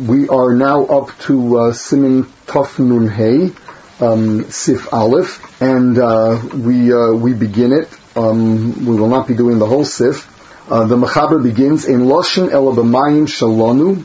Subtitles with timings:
[0.00, 3.52] We are now up to uh, Siman Tuf Nun Hey,
[4.02, 7.88] um, Sif Aleph, and uh, we uh, we begin it.
[8.16, 10.26] Um, we will not be doing the whole Sif.
[10.70, 14.02] Uh, the Mechaber begins in Loshin Elabamayim Shalonu.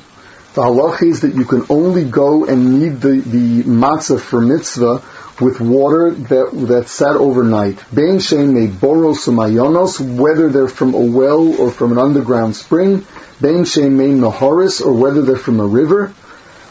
[0.55, 5.01] The halach is that you can only go and knead the, the matzah for mitzvah
[5.39, 7.77] with water that that sat overnight.
[7.93, 13.05] Bein shein made boros mayonos, whether they're from a well or from an underground spring.
[13.41, 16.13] Bein shein made nahoris, or whether they're from a river.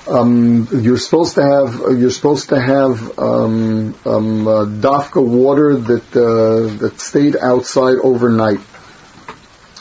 [0.09, 6.17] Um, you're supposed to have you're supposed to have um, um, uh, dafka water that
[6.17, 8.61] uh, that stayed outside overnight.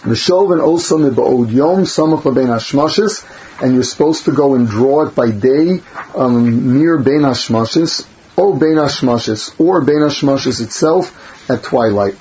[0.03, 3.25] Mishov and also mibaod yom samach bein hashmashes,
[3.61, 5.79] and you're supposed to go and draw it by day
[6.15, 12.15] um, near bein hashmashes or bein hashmashes or hashmashes itself at twilight.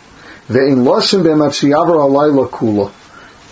[0.46, 2.92] Ve'in loshin be'matshiyavar alayla kula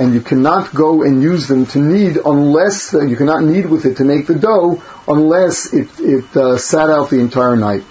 [0.00, 3.84] and you cannot go and use them to knead unless uh, you cannot knead with
[3.84, 7.84] it to make the dough unless it, it uh, sat out the entire night.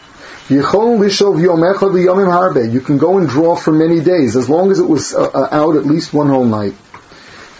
[0.50, 0.64] You
[2.82, 5.76] can go and draw for many days as long as it was uh, uh out
[5.76, 6.74] at least one whole night.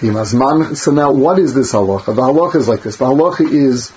[0.02, 2.16] So now, what is this halacha?
[2.16, 2.96] The halacha is like this.
[2.96, 3.92] The halacha is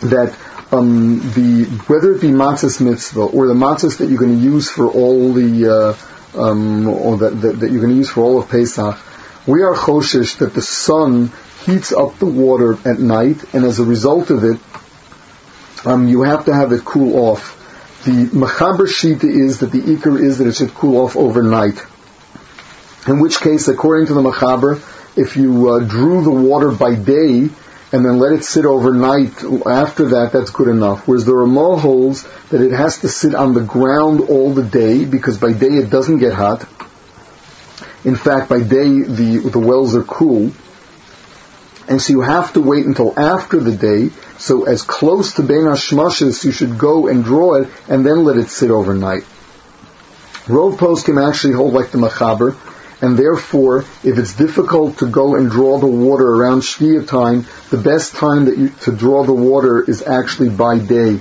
[0.00, 0.36] that
[0.72, 4.68] um, the whether it be matzahs mitzvah or the matzahs that you're going to use
[4.68, 5.94] for all the uh,
[6.36, 8.98] um, or that, that, that, you're going to use for all of Pesach,
[9.46, 11.30] we are choshish that the sun
[11.64, 14.58] heats up the water at night, and as a result of it,
[15.86, 17.52] um, you have to have it cool off.
[18.04, 21.80] The machaber shita is that the ikar is that it should cool off overnight.
[23.06, 24.82] In which case, according to the machaber,
[25.16, 27.48] if you uh, drew the water by day
[27.92, 31.06] and then let it sit overnight after that, that's good enough.
[31.06, 35.04] Whereas the Ramah holds that it has to sit on the ground all the day
[35.04, 36.66] because by day it doesn't get hot
[38.06, 40.52] in fact, by day the the wells are cool,
[41.88, 44.10] and so you have to wait until after the day.
[44.38, 48.36] So as close to Bein Hashmashes, you should go and draw it, and then let
[48.36, 49.24] it sit overnight.
[50.46, 52.54] Rove poskim actually hold like the Machaber,
[53.02, 57.78] and therefore, if it's difficult to go and draw the water around Shkia time, the
[57.78, 61.18] best time that you, to draw the water is actually by day.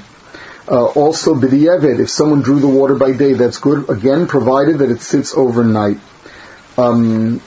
[0.68, 4.92] Uh, also, b'di'evet, if someone drew the water by day, that's good, again, provided that
[4.92, 5.98] it sits overnight.
[6.78, 7.42] Um,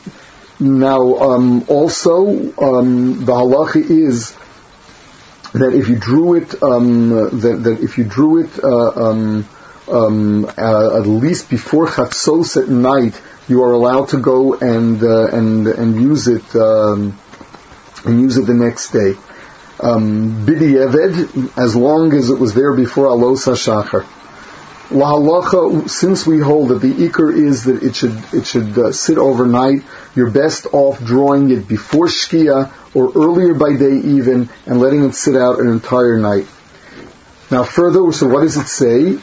[0.60, 4.34] now, um, also, um, the halacha is
[5.52, 9.48] that if you drew it, um, that, that, if you drew it uh, um,
[9.90, 15.28] um, uh, at least before chatzos at night, you are allowed to go and uh,
[15.28, 17.14] and and use it and
[18.20, 19.14] use it the next day.
[19.78, 24.04] Bidi Eved, as long as it was there before Alos HaShachar.
[24.90, 29.18] Lahalacha, since we hold that the ikar is that it should it should uh, sit
[29.18, 29.82] overnight,
[30.14, 35.14] you're best off drawing it before shkia or earlier by day even, and letting it
[35.14, 36.46] sit out an entire night.
[37.50, 39.18] Now, further, so what does it say?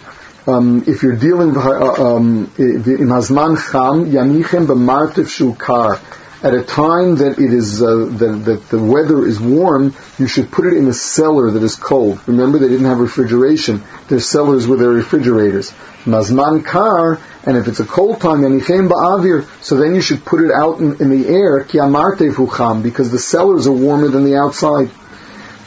[0.46, 6.00] Um, if you're dealing uh, um, in hazman cham yanichem b'martiv shukar,
[6.44, 10.52] at a time that it is uh, that, that, the weather is warm, you should
[10.52, 12.20] put it in a cellar that is cold.
[12.28, 13.84] Remember, they didn't have refrigeration.
[14.08, 15.72] Their cellars were their refrigerators.
[16.04, 20.42] Mazman kar, and if it's a cold time, yanichem ba'avir, so then you should put
[20.42, 24.24] it out in, in the air, ki amarte fucham, because the cellars are warmer than
[24.24, 24.90] the outside.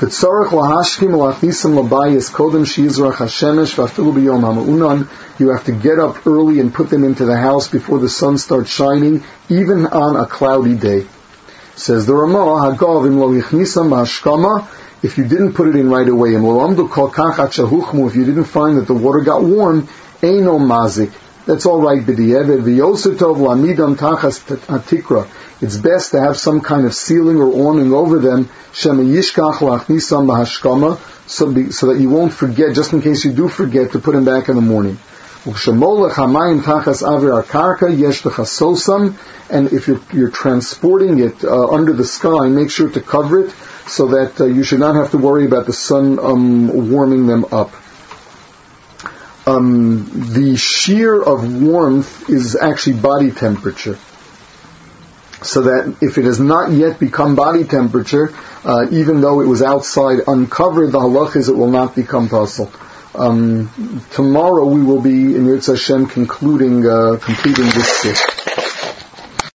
[0.01, 0.15] You have
[5.65, 9.25] to get up early and put them into the house before the sun starts shining,
[9.49, 11.05] even on a cloudy day.
[11.75, 13.33] Says the Ramah, lo
[15.03, 19.21] if you didn't put it in right away, if you didn't find that the water
[19.21, 19.89] got warm,
[20.23, 21.11] no mazik.
[21.49, 22.05] That's all right,
[25.61, 28.51] it's best to have some kind of ceiling or awning over them,
[31.27, 34.27] so, so that you won't forget, just in case you do forget, to put them
[34.27, 34.99] back in the morning.
[39.51, 43.55] And if you're, you're transporting it uh, under the sky, make sure to cover it
[43.87, 47.47] so that uh, you should not have to worry about the sun um, warming them
[47.51, 47.73] up.
[49.49, 50.05] Um,
[50.35, 53.99] the shiur of warmth is actually body temperature
[55.43, 58.35] so that if it has not yet become body temperature,
[58.65, 62.71] uh, even though it was outside uncovered, the halach is it will not become pasul.
[63.15, 63.71] Um,
[64.13, 68.47] tomorrow we will be in Yirtzeh Hashem concluding, uh, completing this.